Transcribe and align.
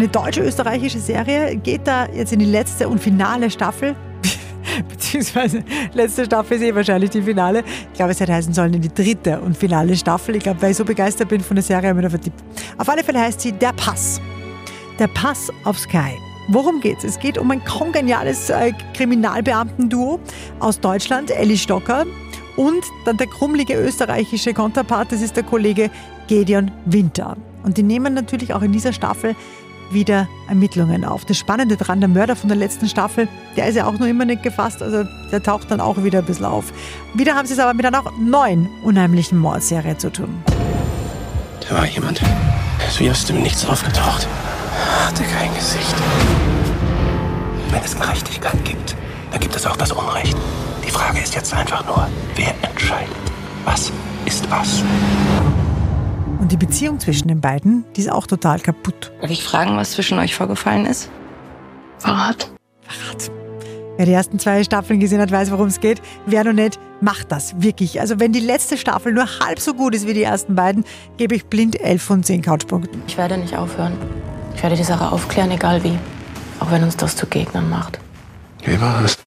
eine 0.00 0.08
deutsche-österreichische 0.08 0.98
Serie, 0.98 1.56
geht 1.56 1.86
da 1.86 2.06
jetzt 2.06 2.32
in 2.32 2.38
die 2.38 2.46
letzte 2.46 2.88
und 2.88 3.00
finale 3.00 3.50
Staffel. 3.50 3.94
Beziehungsweise 4.88 5.62
letzte 5.92 6.24
Staffel 6.24 6.56
ist 6.56 6.62
eh 6.62 6.74
wahrscheinlich 6.74 7.10
die 7.10 7.20
Finale. 7.20 7.62
Ich 7.92 7.98
glaube, 7.98 8.12
es 8.12 8.20
hätte 8.20 8.32
heißen 8.32 8.54
sollen 8.54 8.72
in 8.72 8.80
die 8.80 8.92
dritte 8.92 9.40
und 9.40 9.56
finale 9.56 9.94
Staffel. 9.94 10.36
Ich 10.36 10.42
glaube, 10.42 10.62
weil 10.62 10.70
ich 10.70 10.78
so 10.78 10.86
begeistert 10.86 11.28
bin 11.28 11.42
von 11.42 11.54
der 11.54 11.62
Serie, 11.62 11.90
habe 11.90 11.98
ich 11.98 12.02
mir 12.02 12.02
da 12.02 12.10
vertippt. 12.10 12.42
Auf 12.78 12.88
alle 12.88 13.04
Fälle 13.04 13.20
heißt 13.20 13.42
sie 13.42 13.52
Der 13.52 13.74
Pass. 13.74 14.22
Der 14.98 15.08
Pass 15.08 15.52
auf 15.64 15.78
Sky. 15.78 16.16
Worum 16.48 16.80
geht's? 16.80 17.04
Es 17.04 17.18
geht 17.18 17.36
um 17.36 17.50
ein 17.50 17.62
kongeniales 17.64 18.48
äh, 18.48 18.72
Kriminalbeamtenduo 18.94 20.18
aus 20.60 20.80
Deutschland, 20.80 21.30
Elli 21.30 21.58
Stocker 21.58 22.06
und 22.56 22.84
dann 23.04 23.18
der 23.18 23.26
krummelige 23.26 23.74
österreichische 23.74 24.54
Konterpart, 24.54 25.12
das 25.12 25.20
ist 25.20 25.36
der 25.36 25.44
Kollege 25.44 25.90
Gedeon 26.26 26.70
Winter. 26.86 27.36
Und 27.62 27.76
die 27.76 27.82
nehmen 27.82 28.14
natürlich 28.14 28.54
auch 28.54 28.62
in 28.62 28.72
dieser 28.72 28.92
Staffel 28.92 29.36
wieder 29.92 30.28
Ermittlungen 30.48 31.04
auf. 31.04 31.24
Das 31.24 31.38
Spannende 31.38 31.76
daran, 31.76 32.00
der 32.00 32.08
Mörder 32.08 32.36
von 32.36 32.48
der 32.48 32.56
letzten 32.56 32.88
Staffel, 32.88 33.28
der 33.56 33.66
ist 33.66 33.76
ja 33.76 33.86
auch 33.86 33.98
noch 33.98 34.06
immer 34.06 34.24
nicht 34.24 34.42
gefasst, 34.42 34.82
also 34.82 35.04
der 35.30 35.42
taucht 35.42 35.70
dann 35.70 35.80
auch 35.80 36.02
wieder 36.02 36.20
ein 36.20 36.24
bisschen 36.24 36.46
auf. 36.46 36.72
Wieder 37.14 37.34
haben 37.34 37.46
sie 37.46 37.54
es 37.54 37.58
aber 37.58 37.74
mit 37.74 37.86
einer 37.86 38.02
neuen 38.18 38.68
unheimlichen 38.82 39.38
Mordserie 39.38 39.96
zu 39.98 40.10
tun. 40.10 40.42
Da 41.68 41.76
war 41.76 41.86
jemand. 41.86 42.20
Wie 42.98 43.10
aus 43.10 43.24
dem 43.24 43.42
Nichts 43.42 43.64
aufgetaucht. 43.66 44.26
Hatte 45.06 45.22
kein 45.22 45.54
Gesicht. 45.54 45.94
Wenn 47.70 47.82
es 47.82 47.96
Gerechtigkeit 47.96 48.64
gibt, 48.64 48.96
dann 49.30 49.40
gibt 49.40 49.54
es 49.54 49.64
auch 49.66 49.76
das 49.76 49.92
Unrecht. 49.92 50.36
Die 50.84 50.90
Frage 50.90 51.20
ist 51.20 51.34
jetzt 51.34 51.54
einfach 51.54 51.86
nur, 51.86 52.08
wer 52.34 52.52
entscheidet? 52.62 53.14
Was 53.64 53.92
ist 54.24 54.50
was? 54.50 54.82
Und 56.40 56.50
die 56.50 56.56
Beziehung 56.56 56.98
zwischen 56.98 57.28
den 57.28 57.42
beiden, 57.42 57.84
die 57.94 58.00
ist 58.00 58.10
auch 58.10 58.26
total 58.26 58.60
kaputt. 58.60 59.12
Darf 59.20 59.30
ich 59.30 59.44
fragen, 59.44 59.76
was 59.76 59.92
zwischen 59.92 60.18
euch 60.18 60.34
vorgefallen 60.34 60.86
ist? 60.86 61.10
Verrat. 61.98 62.50
Verrat. 62.80 63.30
Wer 63.98 64.06
die 64.06 64.12
ersten 64.12 64.38
zwei 64.38 64.64
Staffeln 64.64 65.00
gesehen 65.00 65.20
hat, 65.20 65.30
weiß, 65.30 65.50
worum 65.50 65.66
es 65.66 65.80
geht. 65.80 66.00
Wer 66.24 66.44
noch 66.44 66.54
nicht, 66.54 66.80
macht 67.02 67.30
das 67.30 67.60
wirklich. 67.60 68.00
Also 68.00 68.18
wenn 68.18 68.32
die 68.32 68.40
letzte 68.40 68.78
Staffel 68.78 69.12
nur 69.12 69.26
halb 69.40 69.60
so 69.60 69.74
gut 69.74 69.94
ist 69.94 70.06
wie 70.06 70.14
die 70.14 70.22
ersten 70.22 70.54
beiden, 70.54 70.84
gebe 71.18 71.34
ich 71.34 71.44
blind 71.44 71.78
11 71.78 72.02
von 72.02 72.22
10 72.22 72.40
Couchpunkten. 72.40 73.02
Ich 73.06 73.18
werde 73.18 73.36
nicht 73.36 73.54
aufhören. 73.54 73.92
Ich 74.56 74.62
werde 74.62 74.76
die 74.76 74.84
Sache 74.84 75.12
aufklären, 75.12 75.50
egal 75.50 75.84
wie. 75.84 75.98
Auch 76.58 76.70
wenn 76.70 76.82
uns 76.82 76.96
das 76.96 77.16
zu 77.16 77.26
Gegnern 77.26 77.68
macht. 77.68 78.00
Wie 78.64 78.80
war 78.80 79.04
es? 79.04 79.18